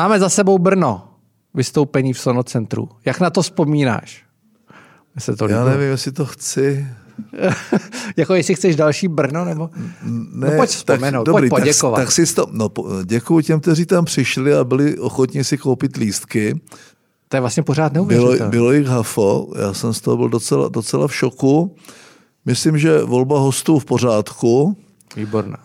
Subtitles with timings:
[0.00, 1.02] Máme za sebou Brno.
[1.54, 2.88] Vystoupení v Sonocentru.
[3.04, 4.24] Jak na to vzpomínáš?
[5.18, 6.86] Se to Já nevím, jestli to chci.
[8.16, 9.70] jako jestli chceš další Brno, nebo?
[10.02, 11.96] Ne, no pojď vzpomenout, tak, dobrý, pojď poděkovat.
[11.96, 12.70] Tak, tak si to, no,
[13.04, 16.60] děkuji těm, kteří tam přišli a byli ochotní si koupit lístky.
[17.28, 18.38] To je vlastně pořád neuvěřitelné.
[18.38, 21.76] Bylo, bylo jich hafo, já jsem z toho byl docela, docela v šoku.
[22.44, 24.76] Myslím, že volba hostů v pořádku.
[25.16, 25.56] Výborná.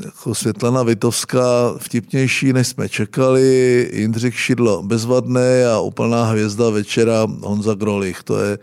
[0.00, 7.26] Eh, jako Světlana Vitovská vtipnější, než jsme čekali, Jindřich Šidlo bezvadný a úplná hvězda večera
[7.40, 8.22] Honza Grolich.
[8.22, 8.58] To je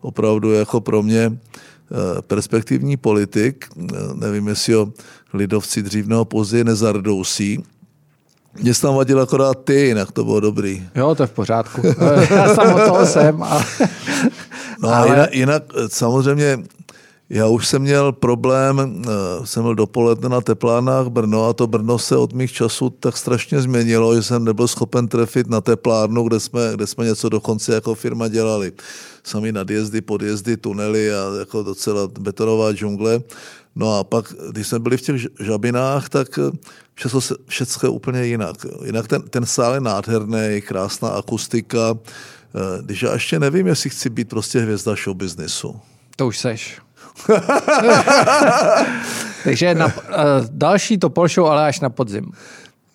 [0.00, 3.66] opravdu jako pro mě eh, perspektivní politik.
[3.78, 4.92] Eh, nevím, jestli ho
[5.34, 7.64] lidovci dřív nebo později nezardousí.
[8.62, 10.88] Mně tam vadil akorát ty, jinak to bylo dobrý.
[10.94, 11.82] Jo, to je v pořádku.
[12.30, 13.42] Já jsem o toho jsem.
[13.42, 13.64] Ale...
[14.82, 16.58] No a jinak, jinak samozřejmě
[17.30, 21.98] já už jsem měl problém, eh, jsem byl dopoledne na teplárnách Brno a to Brno
[21.98, 26.40] se od mých časů tak strašně změnilo, že jsem nebyl schopen trefit na teplárnu, kde
[26.40, 28.72] jsme, kde jsme něco dokonce jako firma dělali.
[29.24, 33.20] Sami nadjezdy, podjezdy, tunely a jako docela betonová džungle.
[33.76, 36.56] No a pak, když jsme byli v těch žabinách, tak eh,
[36.94, 38.56] všechno, všechno je úplně jinak.
[38.84, 41.98] Jinak ten, ten sál je nádherný, krásná akustika.
[42.54, 45.76] Eh, když já ještě nevím, jestli chci být prostě hvězda show businessu.
[46.16, 46.85] To už seš.
[49.44, 49.92] Takže na, uh,
[50.50, 52.32] další to show, ale až na podzim.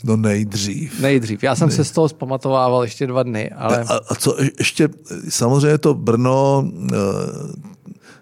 [0.04, 1.00] No nejdřív.
[1.00, 1.44] Nejdřív.
[1.44, 1.78] Já jsem Nej...
[1.78, 3.50] se z toho zpamatovával ještě dva dny.
[3.50, 3.86] Ale...
[3.90, 4.90] A, a co ještě,
[5.30, 6.72] samozřejmě to Brno uh,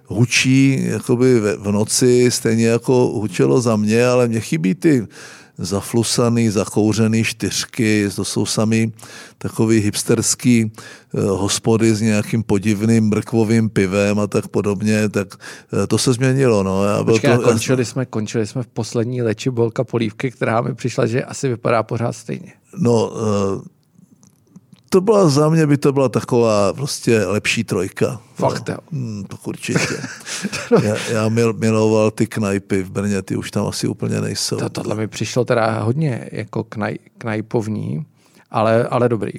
[0.06, 5.08] hučí jakoby v noci, stejně jako hučelo za mě, ale mě chybí ty
[5.60, 8.92] zaflusaný, zakouřený čtyřky, to jsou sami
[9.38, 15.28] takový hipsterský eh, hospody s nějakým podivným mrkvovým pivem a tak podobně, tak
[15.84, 16.64] eh, to se změnilo.
[16.64, 16.86] No.
[16.86, 21.06] Já Počkej, to, končili, jsme, končili jsme v poslední leči bolka polívky, která mi přišla,
[21.06, 22.54] že asi vypadá pořád stejně.
[22.78, 23.79] No, eh,
[24.90, 28.22] to byla za mě by to byla taková prostě lepší trojka.
[28.36, 28.74] Fakt no.
[28.74, 28.80] jo.
[28.92, 29.98] Hmm, to určitě.
[30.84, 34.58] já, já mil, miloval ty knajpy v Brně, ty už tam asi úplně nejsou.
[34.58, 38.06] To, tohle mi přišlo teda hodně jako knaj, knajpovní,
[38.52, 39.32] ale, ale dobrý.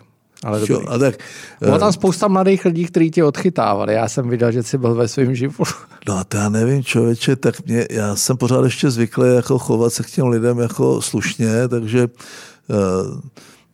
[0.44, 0.86] Ale dobrý.
[0.88, 1.14] a tak,
[1.60, 3.94] Byla tam eh, spousta mladých lidí, kteří tě odchytávali.
[3.94, 5.64] Já jsem viděl, že jsi byl ve svém živu.
[6.08, 9.92] No a to já nevím, člověče, tak mě, já jsem pořád ještě zvyklý jako chovat
[9.92, 12.08] se k těm lidem jako slušně, takže
[12.68, 13.20] uh,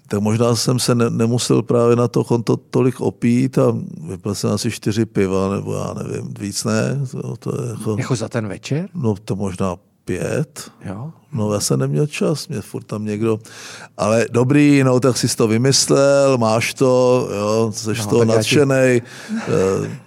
[0.09, 3.77] tak možná jsem se ne, nemusel právě na to konto tolik opít a
[4.09, 7.00] vypil jsem asi čtyři piva, nebo já nevím, víc ne.
[7.11, 8.89] To, to je jako, jako za ten večer?
[8.94, 10.71] No to možná pět.
[10.84, 11.12] Jo?
[11.33, 13.39] No já jsem neměl čas, mě furt tam někdo,
[13.97, 19.03] ale dobrý, no tak jsi to vymyslel, máš to, jo, jsi no, toho nadšený.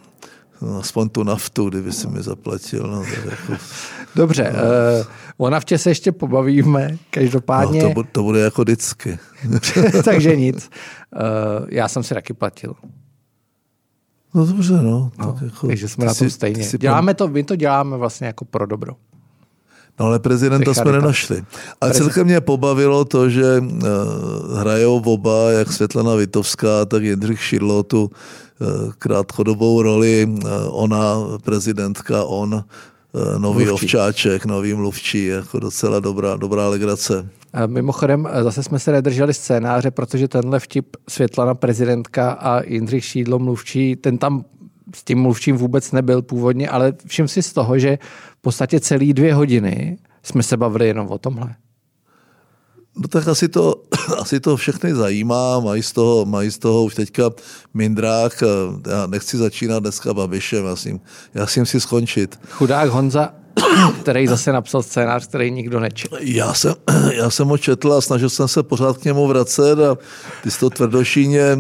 [0.61, 2.83] No, aspoň tu naftu, kdyby si mi zaplatil.
[2.83, 3.53] No, tak jako...
[4.15, 4.61] Dobře, no.
[4.61, 7.83] uh, o naftě se ještě pobavíme, každopádně.
[7.83, 9.19] No, to, to bude jako vždycky.
[10.03, 10.69] Takže nic.
[11.15, 12.73] Uh, já jsem si taky platil.
[14.33, 15.11] No dobře, no.
[15.19, 16.67] no tak jako, takže jsme na tom stejně.
[16.77, 18.95] Děláme to, my to děláme vlastně jako pro dobro.
[19.99, 21.37] No ale prezidenta jsme nenašli.
[21.37, 21.43] A
[21.85, 22.05] Prezident.
[22.05, 28.03] celkem mě pobavilo to, že uh, hrajou oba, jak Světlana Vitovská, tak Jindřich Šidlo, tu
[28.03, 30.27] uh, krátkodobou roli.
[30.29, 32.63] Uh, ona, prezidentka, on,
[33.37, 33.85] nový mluvčí.
[33.85, 37.29] ovčáček, nový mluvčí, jako docela dobrá, dobrá legrace.
[37.65, 43.95] Mimochodem, zase jsme se nedrželi scénáře, protože tenhle vtip Světlana prezidentka a Jindřich Šídlo mluvčí,
[43.95, 44.43] ten tam
[44.95, 47.97] s tím mluvčím vůbec nebyl původně, ale všim si z toho, že
[48.37, 51.55] v podstatě celý dvě hodiny jsme se bavili jenom o tomhle.
[52.97, 53.75] No tak asi to,
[54.19, 57.29] asi to všechny zajímá, mají z toho, mají z toho už teďka
[57.73, 58.43] mindrák,
[58.89, 60.99] já nechci začínat dneska Babišem, já s ním,
[61.33, 62.39] já s ním si skončit.
[62.49, 63.38] Chudák Honza
[64.01, 66.17] který zase napsal scénář, který nikdo nečetl.
[66.21, 66.73] Já jsem,
[67.13, 69.97] já jsem ho četl a snažil jsem se pořád k němu vracet a
[70.43, 71.57] ty jsi to tvrdošíně eh,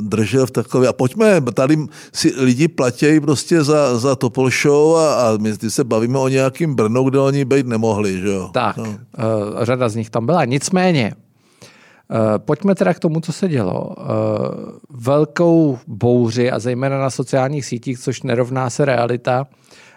[0.00, 1.78] držel v takové, a pojďme, tady
[2.12, 6.74] si lidi platí prostě za, za Topol Show a, a my se bavíme o nějakým
[6.74, 8.50] Brnu, kde oni být nemohli, že jo?
[8.52, 8.84] Tak, no.
[8.84, 8.94] uh,
[9.62, 10.44] řada z nich tam byla.
[10.44, 11.12] Nicméně,
[12.10, 13.96] Uh, pojďme teda k tomu, co se dělo.
[14.90, 19.46] Velkou bouři a zejména na sociálních sítích, což nerovná se realita,
[19.78, 19.87] Eh,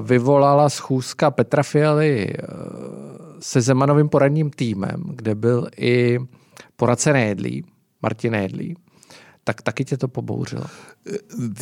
[0.00, 2.46] vyvolala schůzka Petra Fialy eh,
[3.40, 6.18] se Zemanovým poradním týmem, kde byl i
[6.76, 7.64] poradce Nédlí,
[8.02, 8.76] Martin Nédlí,
[9.44, 10.64] tak taky tě to pobouřilo.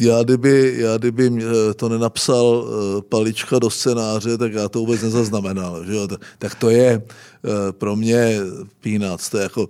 [0.01, 1.31] Já kdyby, já kdyby
[1.77, 5.85] to nenapsal eh, palička do scénáře, tak já to vůbec nezaznamenal.
[5.85, 6.09] Že jo?
[6.39, 7.03] Tak to je
[7.71, 8.37] pro mě
[8.81, 9.31] peanuts.
[9.31, 9.69] To, jako,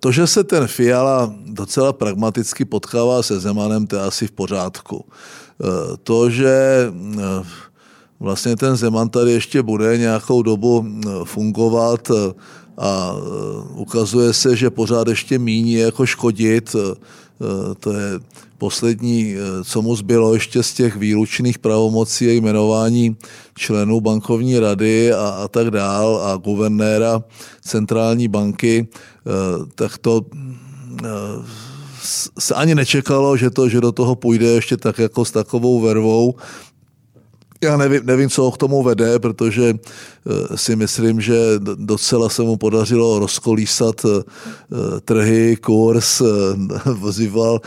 [0.00, 5.04] to, že se ten Fiala docela pragmaticky potkává se Zemanem, to je asi v pořádku.
[6.02, 6.86] To, že
[8.20, 10.86] vlastně ten Zeman tady ještě bude nějakou dobu
[11.24, 12.10] fungovat
[12.78, 13.14] a
[13.74, 16.76] ukazuje se, že pořád ještě míní jako škodit.
[17.80, 18.20] To je
[18.58, 19.34] poslední,
[19.64, 23.16] co mu zbylo ještě z těch výlučných pravomocí je jmenování
[23.56, 27.22] členů bankovní rady a, a tak dál a guvernéra
[27.60, 28.88] centrální banky,
[29.74, 30.20] tak to
[32.38, 36.34] se ani nečekalo, že, to, že do toho půjde ještě tak jako s takovou vervou.
[37.62, 41.34] Já nevím, nevím, co ho k tomu vede, protože eh, si myslím, že
[41.74, 44.22] docela se mu podařilo rozkolísat eh,
[45.00, 46.24] trhy, kurz, eh,
[47.02, 47.60] vzýval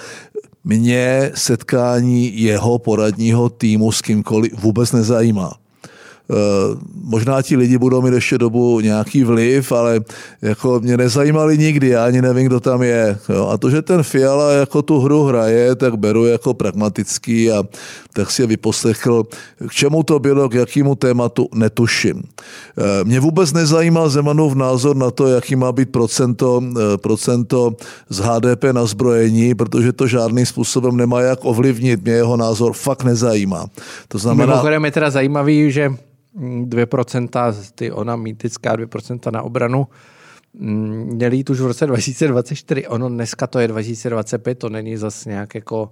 [0.64, 5.54] mě setkání jeho poradního týmu s kýmkoliv vůbec nezajímá.
[6.32, 10.00] Eh, možná ti lidi budou mít ještě dobu nějaký vliv, ale
[10.42, 13.18] jako mě nezajímali nikdy, já ani nevím, kdo tam je.
[13.30, 13.48] Jo.
[13.48, 17.64] A to, že ten Fiala jako tu hru hraje, tak beru jako pragmatický a
[18.14, 19.24] tak si je vyposlechl.
[19.68, 22.24] K čemu to bylo, k jakému tématu, netuším.
[22.78, 27.76] Eh, mě vůbec nezajímal Zemanův názor na to, jaký má být procento, eh, procento
[28.10, 32.04] z HDP na zbrojení, protože to žádným způsobem nemá jak ovlivnit.
[32.04, 33.66] Mě jeho názor fakt nezajímá.
[34.08, 34.46] To znamená...
[34.46, 35.92] Mimochodem je teda zajímavý, že
[36.38, 39.88] 2%, ty ona mýtická 2% na obranu,
[40.54, 42.88] mm, měli jít už v roce 2024.
[42.88, 45.90] Ono dneska to je 2025, to není zase nějak jako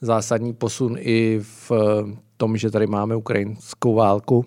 [0.00, 1.72] zásadní posun i v
[2.36, 4.44] tom, že tady máme ukrajinskou válku.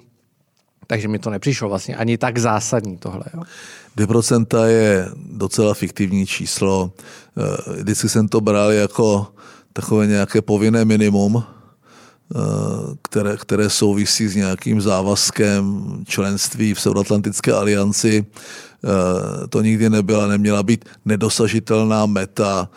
[0.87, 3.23] Takže mi to nepřišlo vlastně ani tak zásadní tohle.
[3.33, 3.43] Jo.
[3.97, 6.91] 2% je docela fiktivní číslo.
[7.37, 9.27] Eh, vždycky jsem to bral jako
[9.73, 11.58] takové nějaké povinné minimum, Eh,
[13.01, 18.25] které, které souvisí s nějakým závazkem členství v Seuratlantické alianci.
[18.25, 22.69] Eh, to nikdy nebyla, neměla být nedosažitelná meta,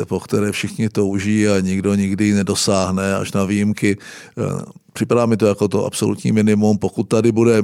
[0.00, 3.96] eh, po které všichni touží a nikdo nikdy ji nedosáhne až na výjimky.
[4.92, 6.78] Připadá mi to jako to absolutní minimum.
[6.78, 7.62] Pokud tady bude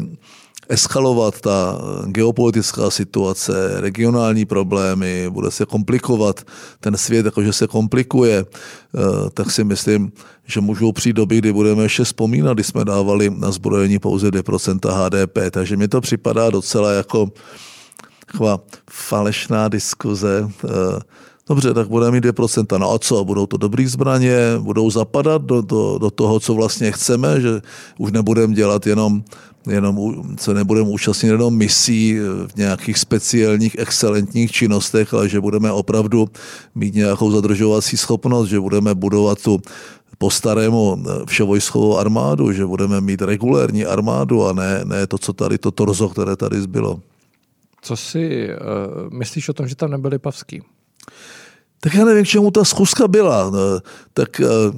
[0.68, 6.40] eskalovat ta geopolitická situace, regionální problémy, bude se komplikovat
[6.80, 10.12] ten svět, jakože se komplikuje, eh, tak si myslím,
[10.46, 14.90] že můžou přijít doby, kdy budeme ještě vzpomínat, kdy jsme dávali na zbrojení pouze 2%
[14.90, 15.50] HDP.
[15.50, 17.28] Takže mi to připadá docela jako
[18.26, 20.50] taková falešná diskuze.
[20.64, 21.00] Eh,
[21.48, 22.78] dobře, tak budeme mít 2%.
[22.78, 23.24] No a co?
[23.24, 24.36] Budou to dobrý zbraně?
[24.58, 27.40] Budou zapadat do, do, do toho, co vlastně chceme?
[27.40, 27.60] Že
[27.98, 29.22] už nebudeme dělat jenom
[29.68, 36.28] jenom, co nebudeme účastnit jenom misí v nějakých speciálních, excelentních činnostech, ale že budeme opravdu
[36.74, 39.60] mít nějakou zadržovací schopnost, že budeme budovat tu
[40.18, 45.58] po starému vševojskovou armádu, že budeme mít regulérní armádu a ne, ne to, co tady,
[45.58, 47.00] to torzo, které tady zbylo.
[47.82, 50.62] Co si uh, myslíš o tom, že tam nebyli Pavský?
[51.80, 53.50] Tak já nevím, k čemu ta schůzka byla.
[53.50, 53.58] No,
[54.14, 54.74] tak uh,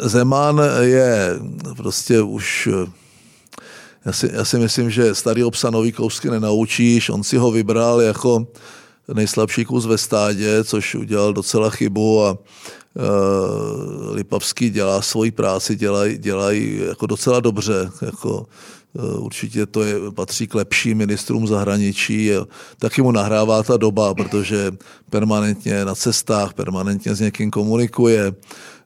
[0.00, 1.38] Zeman je
[1.76, 2.68] prostě už
[4.08, 7.10] já si, já si myslím, že starý obsa nový kousky nenaučíš.
[7.10, 8.46] On si ho vybral jako
[9.14, 16.18] nejslabší kus ve stádě, což udělal docela chybu a uh, Lipavský dělá svoji práci, dělají
[16.18, 17.90] dělaj jako docela dobře.
[18.02, 18.46] Jako,
[18.92, 22.30] uh, určitě to je, patří k lepším ministrům zahraničí.
[22.78, 24.72] Taky mu nahrává ta doba, protože
[25.10, 28.32] permanentně na cestách, permanentně s někým komunikuje.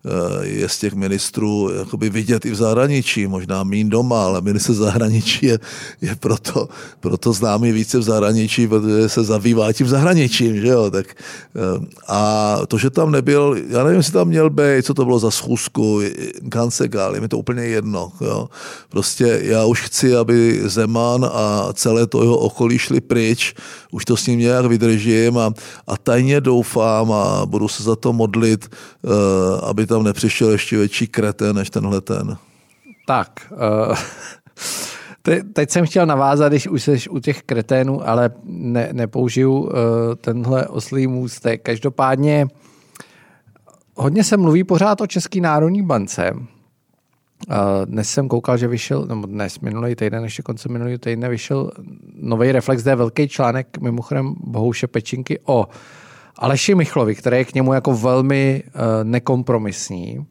[0.07, 4.75] Eh, je z těch ministrů jakoby vidět i v zahraničí, možná mín doma, ale minister
[4.75, 5.59] zahraničí je,
[6.01, 6.69] je proto,
[7.01, 12.59] proto známý více v zahraničí, protože se zabývá tím zahraničím, že jo, tak eh, a
[12.67, 16.01] to, že tam nebyl, já nevím, jestli tam měl být, co to bylo za schůzku,
[16.41, 18.49] Gansegál, je mi to úplně jedno, jo.
[18.89, 23.55] Prostě já už chci, aby Zeman a celé to jeho okolí šli pryč,
[23.93, 25.53] už to s ním nějak vydržím a,
[25.87, 28.69] a tajně doufám a budu se za to modlit,
[29.03, 29.13] uh,
[29.63, 32.37] aby tam nepřišel ještě větší krete než tenhle ten.
[33.07, 33.53] Tak,
[33.89, 33.97] uh,
[35.23, 39.71] te, teď jsem chtěl navázat, když už jsi u těch kreténů, ale ne, nepoužiju uh,
[40.21, 41.63] tenhle oslý můstek.
[41.63, 42.47] Každopádně
[43.95, 46.33] hodně se mluví pořád o České národní bance.
[47.85, 51.71] Dnes jsem koukal, že vyšel, nebo dnes, minulý týden, ještě konce minulý týdne vyšel
[52.15, 55.67] nový Reflex, je velký článek, mimochodem Bohouše Pečinky o
[56.37, 60.19] Aleši Michlovi, který je k němu jako velmi uh, nekompromisní.
[60.19, 60.25] Uh,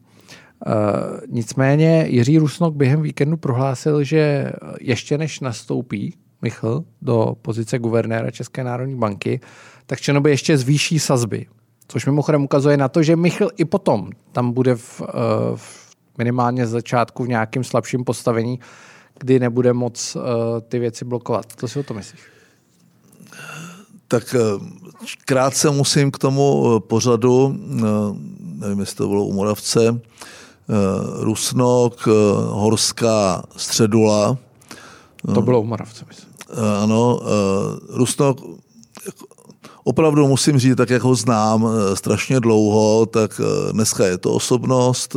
[1.28, 8.64] nicméně Jiří Rusnok během víkendu prohlásil, že ještě než nastoupí Michl do pozice guvernéra České
[8.64, 9.40] národní banky,
[9.86, 11.46] tak Černoby ještě zvýší sazby.
[11.88, 15.06] Což mimochodem ukazuje na to, že Michl i potom tam bude v, uh,
[15.56, 15.81] v
[16.18, 18.60] minimálně z začátku v nějakém slabším postavení,
[19.18, 20.22] kdy nebude moc uh,
[20.68, 21.46] ty věci blokovat.
[21.56, 22.20] Co si o to myslíš?
[24.08, 24.66] Tak uh,
[25.24, 27.56] krátce musím k tomu uh, pořadu,
[28.38, 30.00] nevím, jestli to bylo u Moravce,
[31.20, 32.06] Rusnok,
[32.48, 34.36] Horská, Středula.
[35.34, 36.28] To bylo u Moravce, myslím.
[36.82, 37.20] Ano,
[37.88, 38.40] Rusnok
[39.84, 43.40] opravdu musím říct, tak jak ho znám strašně dlouho, tak
[43.72, 45.16] dneska je to osobnost,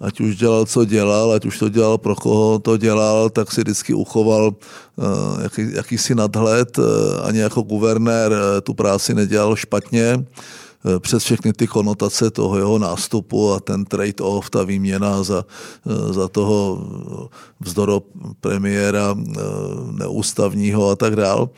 [0.00, 3.60] ať už dělal, co dělal, ať už to dělal, pro koho to dělal, tak si
[3.60, 6.78] vždycky uchoval uh, jaký, jakýsi nadhled.
[6.78, 6.84] Uh,
[7.22, 10.24] ani jako guvernér uh, tu práci nedělal špatně
[10.98, 15.44] přes všechny ty konotace toho jeho nástupu a ten trade-off, ta výměna za,
[16.10, 16.78] za toho
[17.60, 18.02] vzdoro
[18.40, 19.16] premiéra
[19.90, 21.48] neústavního a tak dál.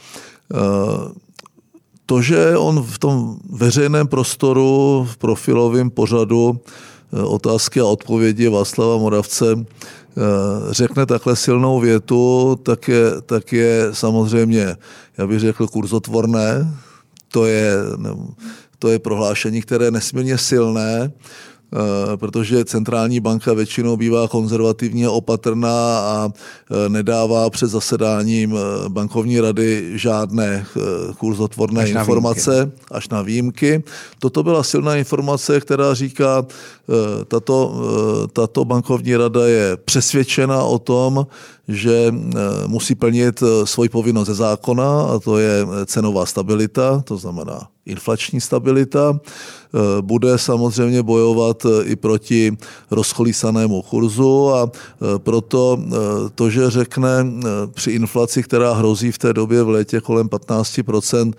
[2.06, 6.61] To, že on v tom veřejném prostoru, v profilovém pořadu
[7.12, 9.62] otázky a odpovědi Václava Moravce eh,
[10.71, 14.76] řekne takhle silnou větu, tak je, tak je samozřejmě,
[15.19, 16.75] já bych řekl, kurzotvorné.
[17.28, 17.73] To je,
[18.78, 21.12] to je prohlášení, které je nesmírně silné
[22.17, 29.93] protože centrální banka většinou bývá konzervativně opatrná a eh, nedává před zasedáním eh, bankovní rady
[29.95, 30.67] žádné
[31.19, 32.85] kurzotvorné až informace, výjimky.
[32.91, 33.83] až na výjimky.
[34.19, 36.47] Toto byla silná informace, která říká,
[37.29, 37.75] tato,
[38.33, 41.26] tato bankovní rada je přesvědčena o tom,
[41.69, 42.14] že
[42.67, 49.21] musí plnit svoji povinnost ze zákona, a to je cenová stabilita, to znamená inflační stabilita.
[49.75, 52.57] Eh, bude samozřejmě bojovat eh, i proti
[52.91, 55.79] rozcholísanému kurzu a eh, proto
[56.35, 57.26] to, že řekne
[57.75, 61.33] při inflaci, která hrozí v té době v létě kolem 15%,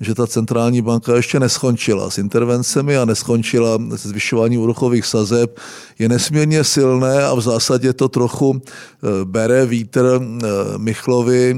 [0.00, 5.58] že ta centrální banka ještě neskončila s intervencemi a neskončila se zvyšováním úrokových sazeb,
[5.98, 8.62] je nesmírně silné a v zásadě to trochu
[9.24, 10.20] bere vítr
[10.76, 11.56] Michlovi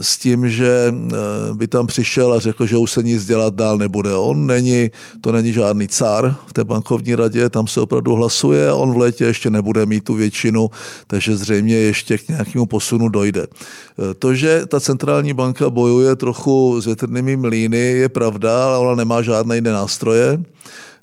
[0.00, 0.94] s tím, že
[1.52, 4.14] by tam přišel a řekl, že už se nic dělat dál nebude.
[4.14, 8.92] On není, to není žádný cár v té bankovní radě, tam se opravdu hlasuje on
[8.92, 10.70] v létě ještě nebude mít tu většinu,
[11.06, 13.46] takže zřejmě ještě k nějakému posunu dojde.
[14.18, 19.22] To, že ta centrální banka bojuje trochu s větrnými mlýny, je pravda, ale ona nemá
[19.22, 20.38] žádné jiné nástroje.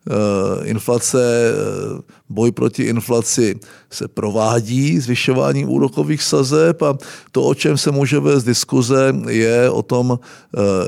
[0.06, 3.60] Eh, inflace, eh, boj proti inflaci
[3.90, 6.98] se provádí zvyšováním úrokových sazeb a
[7.32, 10.20] to, o čem se může vést diskuze, je o tom,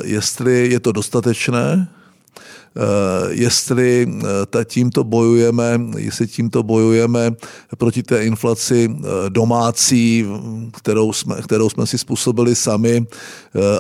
[0.04, 1.88] jestli je to dostatečné,
[3.30, 4.08] jestli
[4.60, 7.32] eh, tímto bojujeme, jestli tímto bojujeme
[7.78, 10.26] proti té inflaci eh, domácí,
[10.78, 13.06] kterou jsme, kterou jsme si způsobili sami,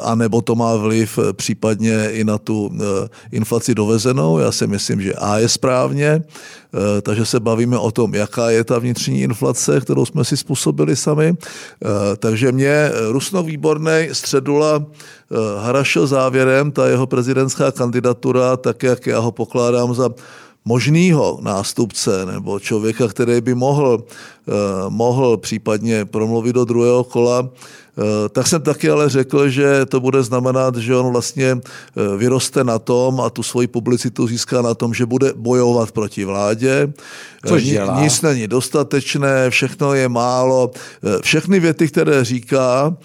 [0.03, 2.71] anebo to má vliv případně i na tu
[3.31, 4.39] inflaci dovezenou.
[4.39, 6.21] Já si myslím, že A je správně,
[7.01, 11.33] takže se bavíme o tom, jaká je ta vnitřní inflace, kterou jsme si způsobili sami.
[12.17, 14.85] Takže mě Rusno Výborný středula
[15.31, 20.09] Eh, Harašel závěrem, ta jeho prezidentská kandidatura, tak jak já ho pokládám za
[20.65, 24.51] možného nástupce nebo člověka, který by mohl, eh,
[24.89, 27.86] mohl případně promluvit do druhého kola, Eh,
[28.29, 32.79] tak jsem taky ale řekl, že to bude znamenat, že on vlastně eh, vyroste na
[32.79, 36.93] tom a tu svoji publicitu získá na tom, že bude bojovat proti vládě.
[37.43, 38.01] Eh, Což dělá.
[38.01, 40.71] Nic není dostatečné, všechno je málo.
[41.21, 42.97] Všechny věty, které říká,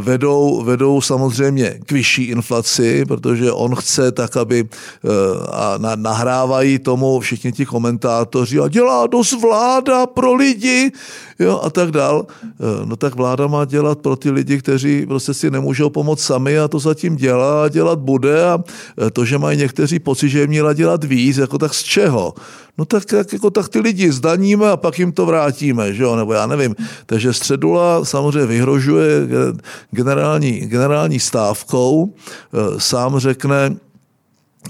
[0.00, 4.68] vedou, vedou samozřejmě k vyšší inflaci, protože on chce tak, aby
[5.50, 10.92] a nahrávají tomu všichni ti komentátoři a dělá dost vláda pro lidi
[11.38, 12.26] jo, a tak dál.
[12.84, 16.68] No tak vláda má dělat pro ty lidi, kteří prostě si nemůžou pomoct sami a
[16.68, 18.58] to zatím dělá a dělat bude a
[19.06, 22.34] e, to, že mají někteří pocit, že je měla dělat víc, jako tak z čeho?
[22.78, 26.16] No tak, tak, jako, tak ty lidi zdaníme a pak jim to vrátíme, že jo?
[26.16, 26.76] nebo já nevím.
[27.06, 29.08] Takže Středula samozřejmě vyhrožuje
[29.90, 33.76] generální, generální stávkou, e, sám řekne,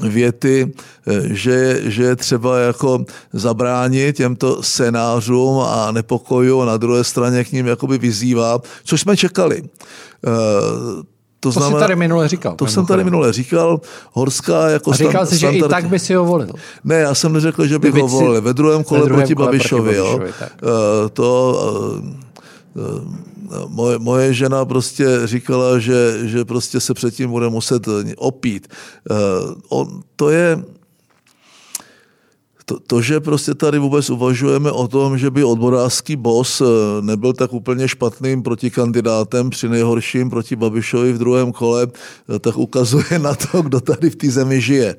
[0.01, 0.73] věty,
[1.07, 7.45] eh, že, že je třeba jako zabránit těmto scénářům a nepokojů a na druhé straně
[7.45, 9.63] k ním jakoby vyzývá, což jsme čekali.
[9.63, 11.03] Eh,
[11.41, 12.55] to, to znamená, tady minule říkal.
[12.55, 13.81] To jsem tady minule říkal.
[14.13, 16.49] Horská jako A říkal jsi, že i tak by si ho volil.
[16.85, 18.43] Ne, já jsem neřekl, že bych ho volil.
[18.43, 19.95] Ve druhém kole ve druhém proti kole Babišovi.
[19.95, 20.47] Proti Babišovi jo.
[20.63, 21.61] Uh, to
[22.75, 23.15] uh, uh,
[23.69, 28.69] moje, moje žena prostě říkala, že, že prostě se předtím bude muset opít.
[29.11, 30.63] Uh, on, to je,
[32.67, 36.65] to, to, že prostě tady vůbec uvažujeme o tom, že by odborářský bos eh,
[37.01, 43.19] nebyl tak úplně špatným protikandidátem při nejhorším proti Babišovi v druhém kole, eh, tak ukazuje
[43.19, 44.97] na to, kdo tady v té zemi žije.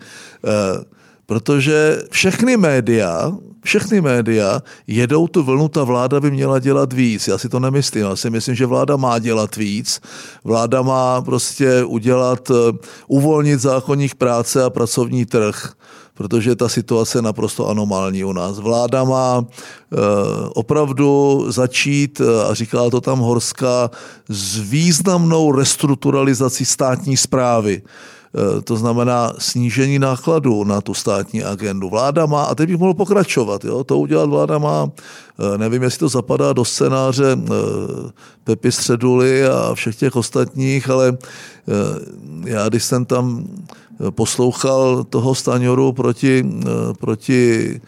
[1.28, 3.32] Protože všechny média,
[3.64, 7.28] všechny média jedou tu vlnu, ta vláda by měla dělat víc.
[7.28, 8.04] Já si to nemyslím.
[8.04, 10.02] Já si myslím, že vláda má dělat víc.
[10.44, 15.74] Vláda má prostě udělat, eh, uvolnit zákonník práce a pracovní trh
[16.18, 18.60] protože ta situace je naprosto anomální u nás.
[18.60, 19.46] Vláda má
[20.54, 23.92] opravdu začít, a říkala to tam Horská,
[24.30, 27.82] s významnou restrukturalizací státní zprávy.
[28.38, 31.90] Eh, to znamená snížení nákladů na tu státní agendu.
[31.90, 34.90] Vláda má, a teď bych mohl pokračovat, jo, to udělat vláda má,
[35.40, 37.52] eh, nevím, jestli to zapadá do scénáře eh,
[38.44, 41.18] Pepi Středuly a všech těch ostatních, ale
[42.46, 43.48] já, když jsem tam
[44.10, 46.46] poslouchal toho Staňoru proti,
[47.00, 47.82] proti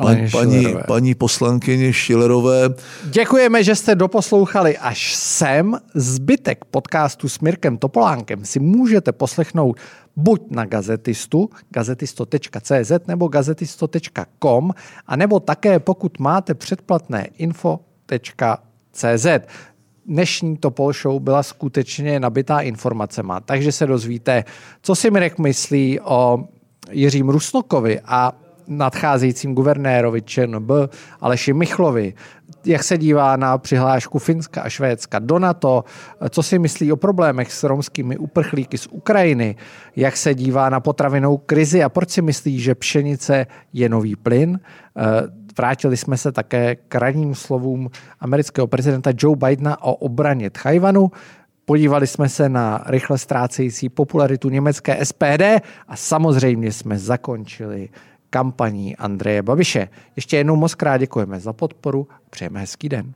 [0.00, 2.68] paní, paní, paní poslankyni Šilerové.
[3.04, 5.78] Děkujeme, že jste doposlouchali až sem.
[5.94, 9.76] Zbytek podcastu s Mirkem Topolánkem si můžete poslechnout
[10.16, 14.70] buď na gazetistu, gazetisto.cz nebo gazetisto.com,
[15.06, 19.26] a nebo také pokud máte předplatné info.cz.
[20.06, 24.44] Dnešní Topol Show byla skutečně nabitá informacema, takže se dozvíte,
[24.82, 26.44] co si Mirek myslí o
[26.90, 28.32] Jiřím Rusnokovi a
[28.66, 30.70] nadcházejícím guvernérovi ČNB
[31.20, 32.14] Aleši Michlovi,
[32.66, 35.84] jak se dívá na přihlášku Finska a Švédska do NATO,
[36.30, 39.56] co si myslí o problémech s romskými uprchlíky z Ukrajiny,
[39.96, 44.60] jak se dívá na potravinou krizi a proč si myslí, že pšenice je nový plyn.
[44.96, 45.02] Eh,
[45.56, 47.90] vrátili jsme se také k ranním slovům
[48.20, 51.10] amerického prezidenta Joe Bidena o obraně Tchajvanu.
[51.64, 55.42] Podívali jsme se na rychle ztrácející popularitu německé SPD
[55.88, 57.88] a samozřejmě jsme zakončili
[58.32, 59.88] kampaní Andreje Babiše.
[60.16, 63.12] Ještě jednou moc krát děkujeme za podporu přejeme hezký den.